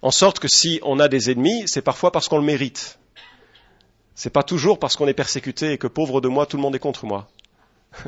[0.00, 3.00] En sorte que si on a des ennemis, c'est parfois parce qu'on le mérite.
[4.14, 6.76] C'est pas toujours parce qu'on est persécuté et que pauvre de moi, tout le monde
[6.76, 7.26] est contre moi.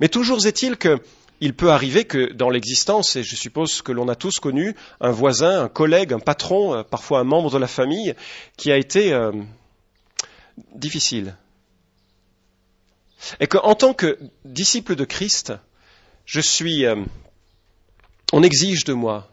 [0.00, 1.00] Mais toujours est-il que
[1.40, 5.10] il peut arriver que dans l'existence, et je suppose que l'on a tous connu, un
[5.10, 8.14] voisin, un collègue, un patron, euh, parfois un membre de la famille,
[8.56, 9.32] qui a été euh,
[10.74, 11.36] difficile.
[13.38, 15.52] Et qu'en tant que disciple de Christ,
[16.24, 16.86] je suis.
[16.86, 16.96] Euh,
[18.32, 19.30] on exige de moi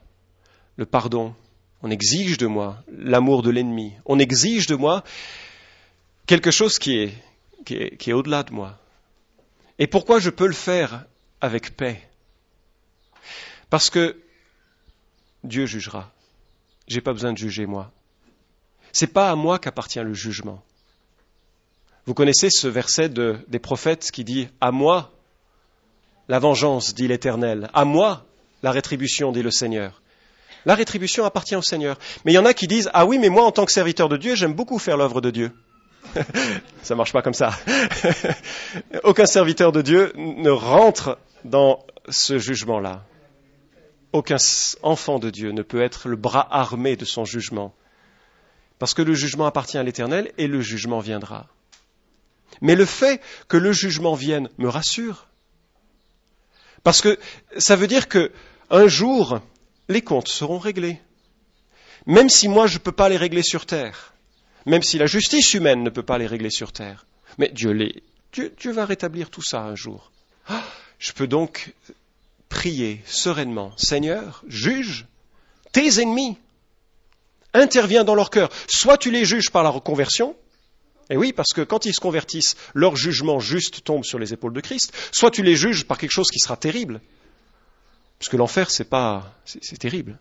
[0.78, 1.34] le pardon,
[1.82, 5.04] on exige de moi l'amour de l'ennemi, on exige de moi
[6.28, 7.12] quelque chose qui
[7.70, 8.78] est, au-delà de moi.
[9.80, 11.06] Et pourquoi je peux le faire
[11.42, 12.02] avec paix.
[13.70, 14.18] Parce que
[15.44, 16.12] Dieu jugera.
[16.88, 17.92] J'ai pas besoin de juger moi.
[18.94, 20.64] C'est pas à moi qu'appartient le jugement.
[22.06, 25.12] Vous connaissez ce verset de, des prophètes qui dit À moi
[26.30, 27.70] la vengeance, dit l'Éternel.
[27.74, 28.26] À moi
[28.64, 30.02] la rétribution, dit le Seigneur.
[30.66, 31.98] La rétribution appartient au Seigneur.
[32.26, 34.10] Mais il y en a qui disent Ah oui, mais moi, en tant que serviteur
[34.10, 35.52] de Dieu, j'aime beaucoup faire l'œuvre de Dieu.
[36.84, 37.52] ça marche pas comme ça.
[39.04, 43.04] Aucun serviteur de Dieu ne rentre dans ce jugement-là.
[44.14, 44.38] Aucun
[44.84, 47.74] enfant de Dieu ne peut être le bras armé de son jugement,
[48.80, 51.48] parce que le jugement appartient à l'Éternel et le jugement viendra.
[52.62, 55.28] Mais le fait que le jugement vienne me rassure,
[56.84, 57.20] parce que
[57.58, 58.32] ça veut dire que
[58.70, 59.40] un jour
[59.90, 61.02] les comptes seront réglés,
[62.06, 64.14] même si moi je ne peux pas les régler sur terre,
[64.68, 67.06] même si la justice humaine ne peut pas les régler sur terre,
[67.38, 68.04] mais Dieu les,
[68.66, 70.12] va rétablir tout ça un jour.
[70.48, 70.64] Ah,
[71.00, 71.74] je peux donc
[72.50, 75.06] prier sereinement, Seigneur, juge
[75.72, 76.38] tes ennemis,
[77.54, 78.50] interviens dans leur cœur.
[78.68, 80.36] Soit tu les juges par la reconversion,
[81.10, 84.54] et oui, parce que quand ils se convertissent, leur jugement juste tombe sur les épaules
[84.54, 87.02] de Christ, soit tu les juges par quelque chose qui sera terrible,
[88.20, 90.18] parce que l'enfer, c'est pas, c'est terrible.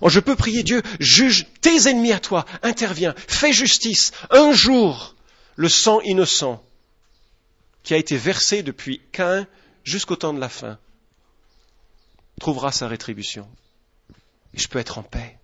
[0.00, 4.12] Oh, je peux prier Dieu, juge tes ennemis à toi, interviens, fais justice.
[4.30, 5.16] Un jour,
[5.56, 6.62] le sang innocent
[7.82, 9.46] qui a été versé depuis Cain
[9.84, 10.78] jusqu'au temps de la fin,
[12.38, 13.48] trouvera sa rétribution.
[14.54, 15.38] Je peux être en paix.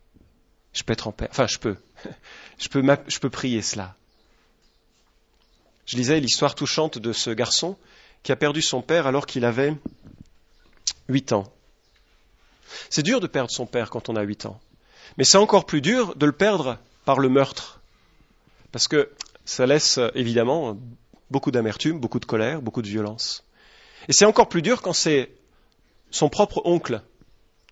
[0.72, 1.28] Je peux être en paix.
[1.30, 1.76] Enfin, je peux.
[2.58, 3.96] Je peux, je peux prier cela.
[5.84, 7.76] Je lisais l'histoire touchante de ce garçon
[8.22, 9.74] qui a perdu son père alors qu'il avait
[11.06, 11.52] huit ans.
[12.90, 14.58] C'est dur de perdre son père quand on a huit ans.
[15.18, 17.80] Mais c'est encore plus dur de le perdre par le meurtre.
[18.72, 19.10] Parce que
[19.44, 20.76] ça laisse évidemment
[21.30, 23.44] beaucoup d'amertume, beaucoup de colère, beaucoup de violence.
[24.08, 25.30] Et c'est encore plus dur quand c'est
[26.10, 27.00] son propre oncle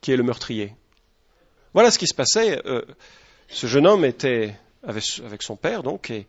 [0.01, 0.75] qui est le meurtrier.
[1.73, 2.61] Voilà ce qui se passait.
[2.67, 2.83] Euh,
[3.49, 6.27] ce jeune homme était avec, son père, donc, et,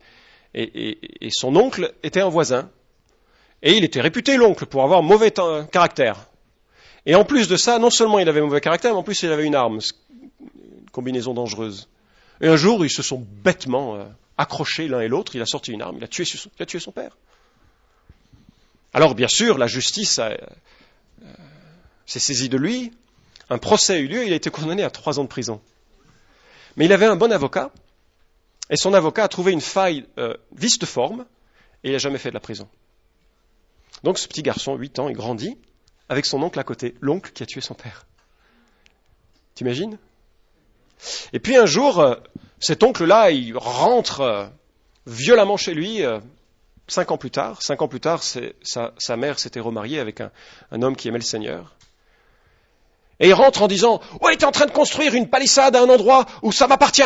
[0.54, 2.70] Et, son oncle était un voisin.
[3.62, 5.32] Et il était réputé l'oncle pour avoir mauvais
[5.70, 6.26] caractère.
[7.06, 9.30] Et en plus de ça, non seulement il avait mauvais caractère, mais en plus il
[9.30, 9.78] avait une arme,
[10.40, 11.88] une combinaison dangereuse.
[12.40, 14.04] Et un jour, ils se sont bêtement euh,
[14.36, 16.80] accrochés l'un et l'autre, il a sorti une arme, il a tué, il a tué
[16.80, 17.16] son père.
[18.92, 20.34] Alors bien sûr, la justice euh,
[22.06, 22.92] s'est saisie de lui,
[23.50, 25.60] un procès a eu lieu, il a été condamné à trois ans de prison.
[26.76, 27.70] Mais il avait un bon avocat,
[28.68, 31.24] et son avocat a trouvé une faille euh, vice de forme,
[31.84, 32.68] et il n'a jamais fait de la prison.
[34.02, 35.56] Donc ce petit garçon, 8 ans, il grandit
[36.08, 38.06] avec son oncle à côté, l'oncle qui a tué son père.
[39.54, 39.98] T'imagines?
[41.32, 42.14] Et puis un jour, euh,
[42.60, 44.46] cet oncle-là, il rentre euh,
[45.06, 46.02] violemment chez lui,
[46.88, 47.62] cinq ans plus tard.
[47.62, 50.30] Cinq ans plus tard, sa, mère s'était remariée avec un,
[50.82, 51.74] homme qui aimait le Seigneur.
[53.18, 55.80] Et il rentre en disant, ouais, tu es en train de construire une palissade à
[55.80, 57.02] un endroit où ça m'appartient.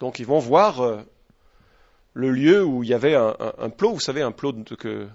[0.00, 1.02] Donc ils vont voir euh,
[2.12, 5.08] le lieu où il y avait un, un, plot, vous savez, un plot que,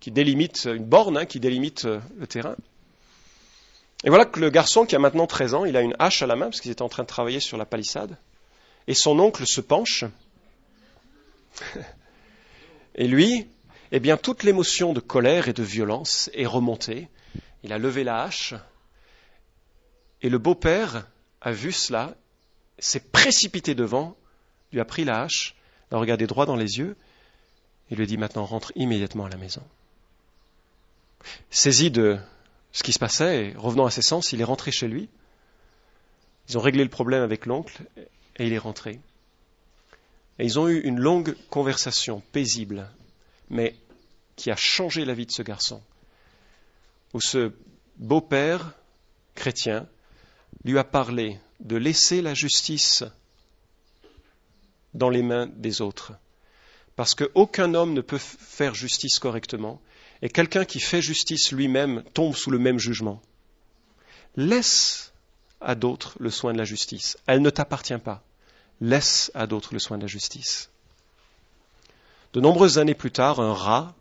[0.00, 2.56] qui délimite, une borne hein, qui délimite euh, le terrain.
[4.04, 6.26] Et voilà que le garçon qui a maintenant 13 ans, il a une hache à
[6.26, 8.18] la main parce qu'il était en train de travailler sur la palissade.
[8.86, 10.04] Et son oncle se penche.
[12.94, 13.46] et lui,
[13.92, 17.08] eh bien, toute l'émotion de colère et de violence est remontée.
[17.62, 18.54] Il a levé la hache
[20.20, 21.06] et le beau-père
[21.40, 22.14] a vu cela,
[22.78, 24.16] s'est précipité devant,
[24.72, 25.54] lui a pris la hache,
[25.90, 26.96] l'a regardé droit dans les yeux
[27.90, 29.62] et lui dit maintenant rentre immédiatement à la maison.
[31.50, 32.18] Saisi de
[32.72, 35.08] ce qui se passait et revenant à ses sens, il est rentré chez lui.
[36.48, 37.82] Ils ont réglé le problème avec l'oncle
[38.36, 39.00] et il est rentré.
[40.38, 42.90] Et ils ont eu une longue conversation paisible,
[43.48, 43.76] mais
[44.36, 45.80] qui a changé la vie de ce garçon,
[47.12, 47.52] où ce
[47.96, 48.72] beau-père
[49.34, 49.86] chrétien
[50.64, 53.04] lui a parlé de laisser la justice
[54.92, 56.12] dans les mains des autres.
[56.96, 59.80] Parce qu'aucun homme ne peut faire justice correctement,
[60.22, 63.20] et quelqu'un qui fait justice lui-même tombe sous le même jugement.
[64.36, 65.12] Laisse
[65.60, 67.16] à d'autres le soin de la justice.
[67.26, 68.22] Elle ne t'appartient pas.
[68.80, 70.70] Laisse à d'autres le soin de la justice.
[72.32, 73.94] De nombreuses années plus tard, un rat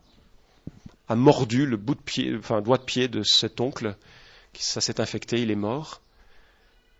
[1.08, 3.96] a mordu le pied, enfin, doigt de pied de cet oncle.
[4.58, 6.02] Ça s'est infecté, il est mort.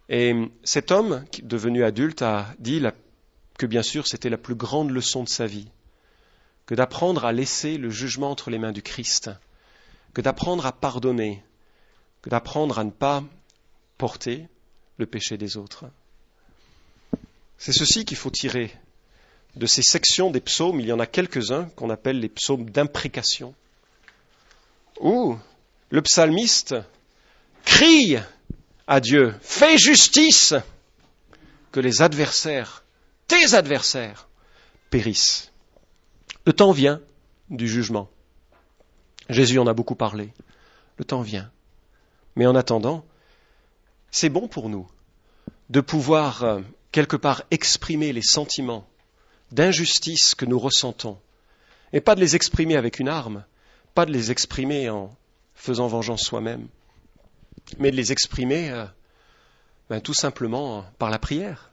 [0.10, 2.84] Et cet homme, devenu adulte, a dit
[3.58, 5.70] que bien sûr c'était la plus grande leçon de sa vie,
[6.66, 9.30] que d'apprendre à laisser le jugement entre les mains du Christ,
[10.14, 11.44] que d'apprendre à pardonner,
[12.22, 13.24] que d'apprendre à ne pas
[13.98, 14.48] porter
[14.98, 15.86] le péché des autres.
[17.58, 18.74] C'est ceci qu'il faut tirer
[19.56, 20.80] de ces sections des psaumes.
[20.80, 23.54] Il y en a quelques-uns qu'on appelle les psaumes d'imprécation,
[25.00, 25.38] où
[25.90, 26.76] le psalmiste
[27.64, 28.18] crie
[28.88, 30.54] à Dieu, fais justice,
[31.72, 32.84] que les adversaires,
[33.28, 34.28] tes adversaires,
[34.90, 35.53] périssent.
[36.46, 37.02] Le temps vient
[37.50, 38.10] du jugement.
[39.30, 40.34] Jésus en a beaucoup parlé.
[40.98, 41.52] Le temps vient.
[42.36, 43.06] Mais en attendant,
[44.12, 44.88] c'est bon pour nous
[45.70, 48.88] de pouvoir euh, quelque part exprimer les sentiments
[49.52, 51.18] d'injustice que nous ressentons,
[51.94, 53.46] et pas de les exprimer avec une arme,
[53.94, 55.16] pas de les exprimer en
[55.56, 56.68] faisant vengeance soi-même,
[57.78, 58.86] mais de les exprimer euh,
[59.90, 61.72] ben, tout simplement par la prière.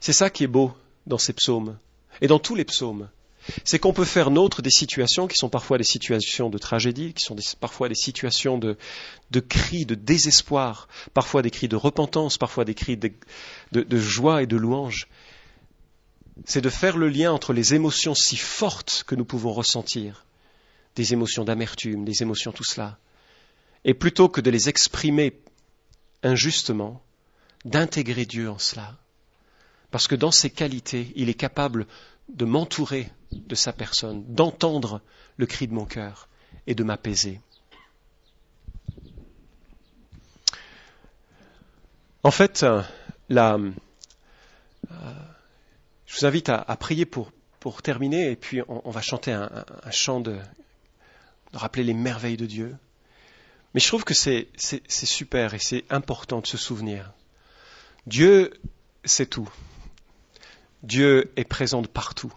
[0.00, 0.76] C'est ça qui est beau
[1.06, 1.78] dans ces psaumes
[2.20, 3.08] et dans tous les psaumes.
[3.64, 7.24] C'est qu'on peut faire nôtre des situations qui sont parfois des situations de tragédie, qui
[7.24, 8.76] sont parfois des situations de,
[9.30, 13.12] de, cris de désespoir, parfois des cris de repentance, parfois des cris de,
[13.72, 15.08] de joie et de louange.
[16.44, 20.24] C'est de faire le lien entre les émotions si fortes que nous pouvons ressentir,
[20.96, 22.98] des émotions d'amertume, des émotions tout cela,
[23.84, 25.38] et plutôt que de les exprimer
[26.22, 27.02] injustement,
[27.64, 28.96] d'intégrer Dieu en cela.
[29.90, 31.86] Parce que dans ses qualités, il est capable
[32.34, 35.00] de m'entourer de sa personne, d'entendre
[35.36, 36.28] le cri de mon cœur
[36.66, 37.40] et de m'apaiser.
[42.22, 42.82] En fait, euh,
[43.30, 43.72] euh,
[46.06, 47.32] je vous invite à, prier pour,
[47.82, 50.38] terminer et puis on, va chanter un, chant de
[51.52, 52.76] rappeler les merveilles de Dieu.
[53.72, 54.48] Mais je trouve que c'est
[54.88, 57.12] super et c'est important de se souvenir.
[58.06, 58.52] Dieu
[59.04, 59.48] sait tout.
[60.82, 62.32] Dieu est présent de partout.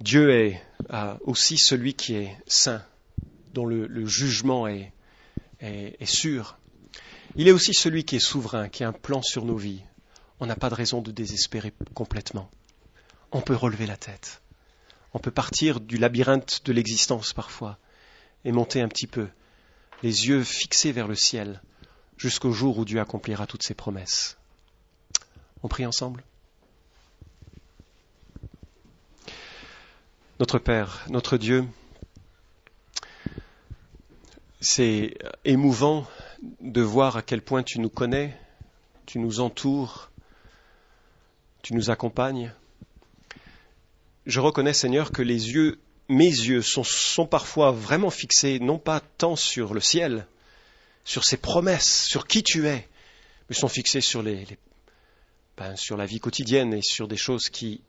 [0.00, 2.82] Dieu est euh, aussi celui qui est saint,
[3.52, 4.92] dont le, jugement est,
[5.60, 6.56] est, sûr.
[7.36, 9.82] Il est aussi celui qui est souverain, qui a un plan sur nos vies.
[10.40, 12.50] On n'a pas de raison de désespérer complètement.
[13.32, 14.42] On peut relever la tête.
[15.14, 17.78] On peut partir du labyrinthe de l'existence parfois
[18.44, 19.28] et monter un petit peu
[20.02, 21.60] les yeux fixés vers le ciel,
[22.16, 24.36] jusqu'au jour où Dieu accomplira toutes ses promesses.
[25.62, 26.24] On prie ensemble?
[30.42, 31.64] Notre Père, notre Dieu,
[34.60, 36.04] c'est émouvant
[36.60, 38.36] de voir à quel point tu nous connais,
[39.06, 40.10] tu nous entoures,
[41.62, 42.52] tu nous accompagnes.
[44.26, 45.78] Je reconnais, Seigneur, que les yeux,
[46.08, 50.26] mes yeux, sont, parfois vraiment fixés, non pas tant sur le ciel,
[51.04, 52.88] sur ses promesses, sur qui tu es,
[53.48, 57.80] mais sont fixés sur, ben, sur la vie quotidienne et sur des choses qui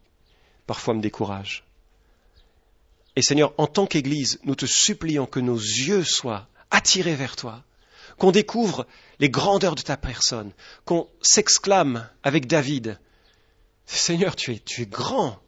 [0.67, 1.63] parfois me découragent.
[3.15, 7.63] Et Seigneur, en tant qu'Église, nous te supplions que nos yeux soient attirés vers toi,
[8.17, 8.87] qu'on découvre
[9.19, 10.51] les grandeurs de ta personne,
[10.85, 12.99] qu'on s'exclame avec David,
[13.85, 15.39] Seigneur, tu es, grand,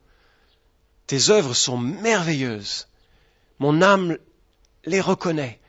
[1.08, 2.88] tes œuvres sont merveilleuses,
[3.60, 4.18] mon âme
[4.86, 5.60] les reconnaît.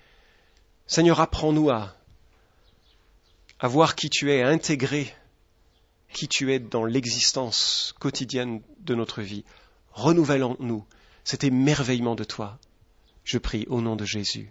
[0.86, 1.97] Seigneur, apprends-nous à,
[3.59, 5.14] à voir qui tu es, à intégrer
[6.12, 9.44] qui tu es dans l'existence quotidienne de notre vie.
[9.92, 10.84] Renouvellons-nous
[11.27, 12.57] cet émerveillement de toi.
[13.24, 14.49] Je prie au nom de Jésus.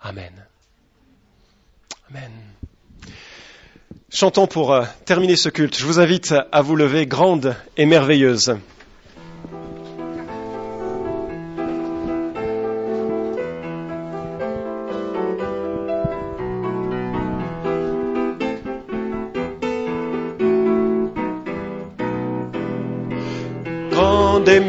[0.00, 0.46] Amen.
[2.10, 2.30] Amen.
[4.10, 5.78] Chantons pour euh, terminer ce culte.
[5.78, 8.58] Je vous invite à vous lever grande et merveilleuse.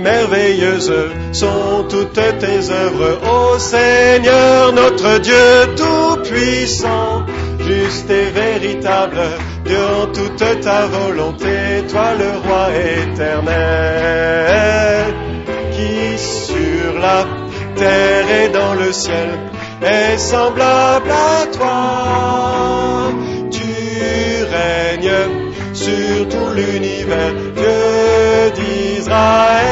[0.06, 0.94] Grande et merveilleuse
[1.32, 7.26] sont toutes tes œuvres, ô Seigneur notre Dieu tout-puissant
[7.68, 9.22] juste et véritable,
[9.66, 12.70] dans toute ta volonté, toi le roi
[13.04, 13.56] éternel,
[15.72, 17.26] qui sur la
[17.76, 19.30] terre et dans le ciel
[19.82, 22.46] est semblable à toi.
[26.30, 29.66] Tout l'univers, Dieu d'Israël.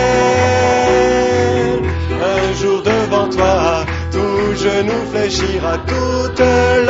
[2.35, 6.39] Un jour devant toi, tout genou fléchira, toute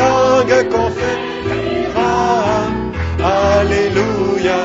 [0.00, 2.12] langue conférera.
[3.22, 4.60] Alléluia,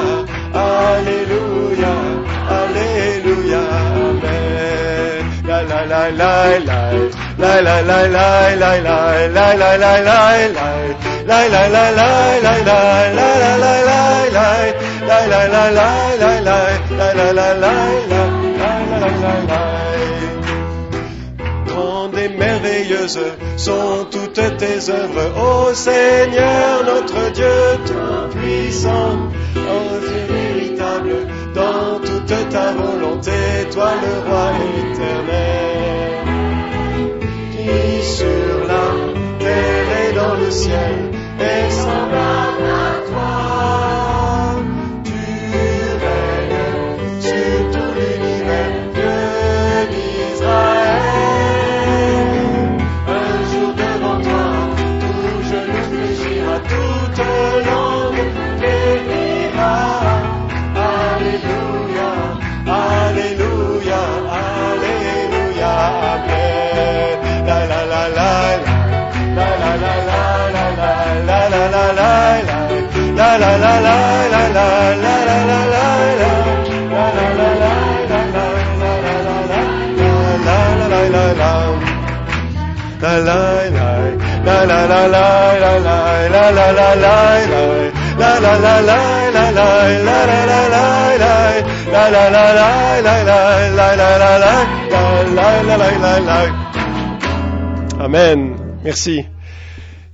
[0.54, 1.94] Alléluia,
[2.62, 3.62] Alléluia,
[3.96, 5.26] Amen.
[5.48, 6.80] La la la la la,
[7.38, 11.10] la la la la la la, la la la la la.
[11.30, 12.82] La la la la la la
[13.14, 14.79] la la la la
[21.66, 23.20] Grandes et merveilleuses
[23.58, 31.16] sont toutes tes œuvres, ô Seigneur notre Dieu Tout-Puissant, ô Dieu véritable,
[31.56, 33.32] dans toute ta volonté,
[33.72, 34.52] toi le Roi
[34.92, 35.60] éternel.
[98.00, 98.56] Amen.
[98.84, 99.26] Merci.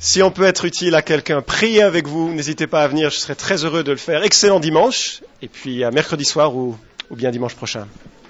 [0.05, 3.17] Si on peut être utile à quelqu'un, priez avec vous, n'hésitez pas à venir, je
[3.17, 4.21] serai très heureux de le faire.
[4.21, 6.77] Excellent dimanche, et puis à mercredi soir ou,
[7.09, 7.87] ou bien dimanche prochain.